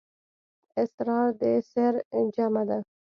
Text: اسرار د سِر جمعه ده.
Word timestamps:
اسرار 0.81 1.27
د 1.39 1.43
سِر 1.71 1.93
جمعه 2.35 2.63
ده. 2.69 2.79